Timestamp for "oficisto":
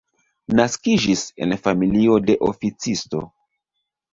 2.51-3.25